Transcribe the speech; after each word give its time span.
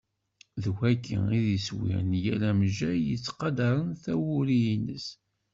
D 0.61 0.63
wagi 0.75 1.17
i 1.37 1.39
d 1.45 1.47
iswi 1.57 1.95
n 2.09 2.11
yal 2.23 2.41
amejjay 2.49 2.99
i 3.01 3.07
yettqadaren 3.09 3.89
tawuri-ines. 4.03 5.07